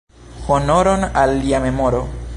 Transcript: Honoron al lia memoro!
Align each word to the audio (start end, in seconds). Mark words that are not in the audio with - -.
Honoron 0.55 1.05
al 1.25 1.37
lia 1.45 1.63
memoro! 1.69 2.05